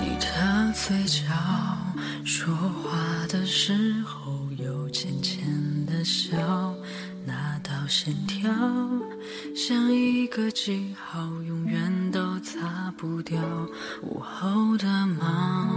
[0.00, 1.22] 你的嘴角
[2.24, 5.44] 说话的时候有浅浅
[5.86, 6.74] 的笑，
[7.24, 8.50] 那道线条
[9.54, 13.40] 像一个记号，永远都擦不掉。
[14.02, 15.68] 午后的猫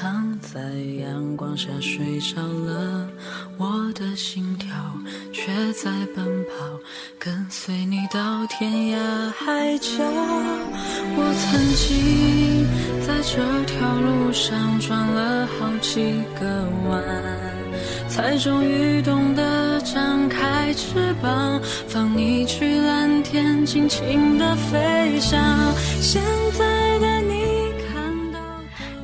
[0.00, 0.60] 躺在
[1.00, 3.08] 阳光下睡着了，
[3.56, 4.70] 我的心跳
[5.32, 6.78] 却在奔跑，
[7.18, 9.88] 跟随你到天涯海角。
[11.16, 12.64] 我曾经
[13.04, 16.46] 在这条路上转了好几个
[16.88, 17.02] 弯，
[18.08, 25.42] 才终于懂得张开翅膀，放你去蓝天，尽情的飞翔。
[26.00, 26.22] 现
[26.56, 26.87] 在。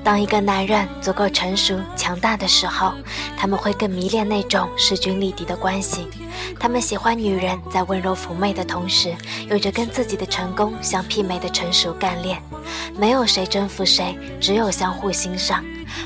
[0.04, 2.92] 当一个男人足够成熟、强大的时候，
[3.38, 6.06] 他们会更迷恋那种势均力敌的关系。
[6.60, 9.16] 他们喜欢女人在温柔妩媚的同时，
[9.48, 12.38] 有着跟自己的成功相媲美的成熟干练。
[12.98, 15.64] 没有谁征服谁，只有相互欣赏。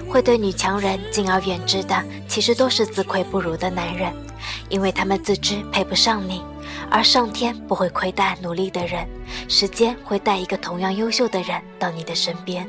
[0.08, 4.12] 会对女强人敬而远之的，其实都是自愧不如的男人，
[4.68, 6.40] 因为他们自知配不上你。
[6.88, 9.06] 而上天不会亏待努力的人，
[9.48, 12.66] 时间会带一个同样优秀的人到你的身边。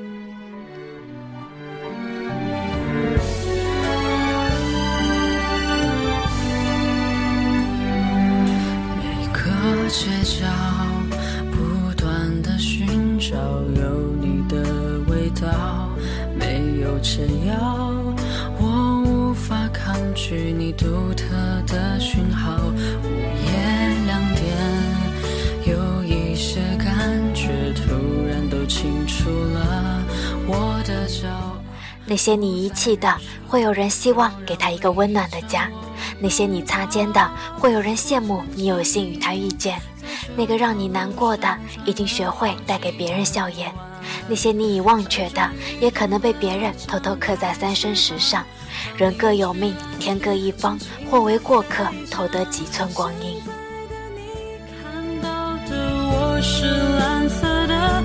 [9.90, 10.46] 街角，
[11.52, 13.36] 不断的寻找
[32.10, 33.16] 那些你遗弃的，
[33.48, 35.70] 会有人希望给他一个温暖的家；
[36.20, 39.76] 那些你擦肩的，会有人羡慕你有幸与他遇见；
[40.36, 43.70] 那个让你难过的，已经学会带给别人笑颜；
[44.28, 48.44] 那些你已忘却的，也可能被别人偷偷刻在三生石上。
[48.98, 50.80] 人各有命，天各一方，
[51.12, 53.40] 或为过客，偷得几寸光阴。
[54.82, 55.78] 看到的
[56.10, 56.66] 我是
[56.98, 58.04] 蓝色的，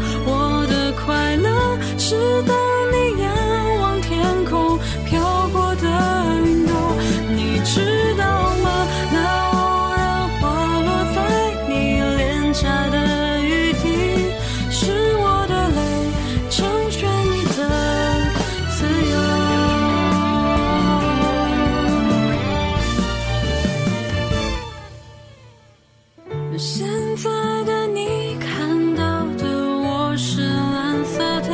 [26.57, 27.31] 现在
[27.65, 29.45] 的你看到的
[29.77, 31.51] 我是蓝色的，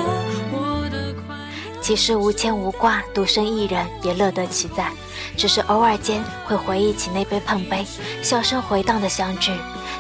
[0.53, 1.81] 我的快乐。
[1.81, 4.91] 其实无牵无挂，独身一人也乐得其在，
[5.39, 7.87] 只是偶尔间会回忆起那杯碰杯，
[8.23, 9.53] 笑声回荡的相聚。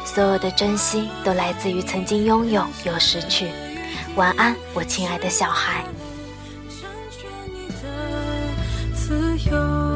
[0.04, 3.48] 所有的珍惜都来自于曾经拥有又失去。
[4.16, 5.82] 晚安，我亲爱的小孩。
[6.68, 9.89] 成全你的自由，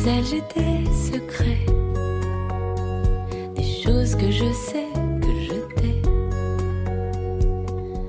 [0.00, 1.66] Mademoiselle, j'ai des secrets,
[3.54, 4.86] des choses que je sais
[5.20, 6.00] que je t'ai.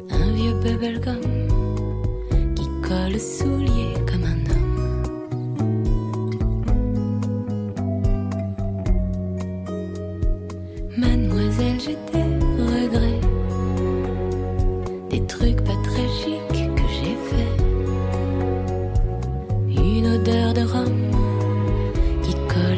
[0.09, 1.22] Un vieux bubblegum
[2.56, 3.19] qui colle aux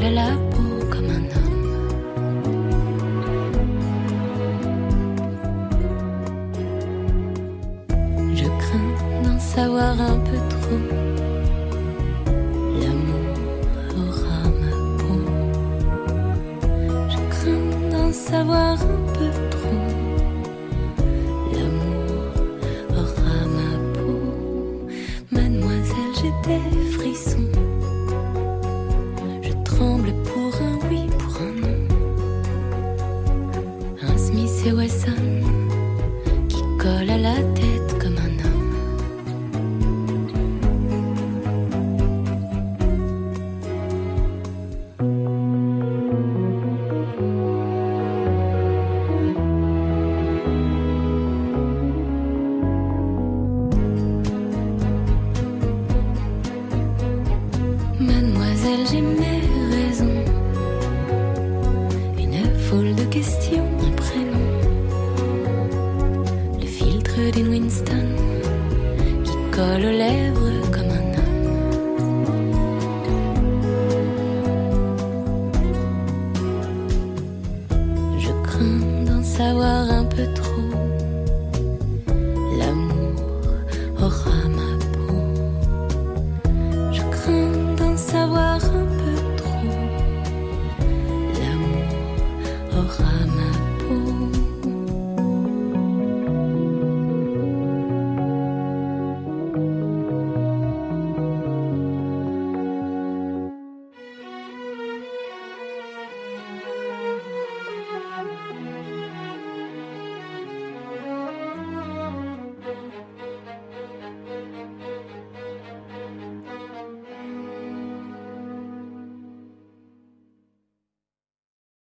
[0.10, 1.64] la peau comme un homme.
[8.36, 10.84] Je crains d'en savoir un peu trop.
[12.82, 13.34] L'amour
[14.02, 15.22] aura ma peau.
[17.10, 19.84] Je crains d'en savoir un peu trop.
[21.54, 22.34] L'amour
[22.92, 24.20] aura ma peau.
[25.32, 27.53] Mademoiselle, j'ai des frissons.
[36.84, 38.76] colle à la tête comme un homme.
[58.02, 59.40] Mademoiselle, j'ai mes
[59.74, 60.26] raisons.
[62.20, 63.83] Une foule de questions.
[69.24, 71.46] Qui colle aux lèvres comme un homme.
[78.20, 80.53] Je crains d'en savoir un peu trop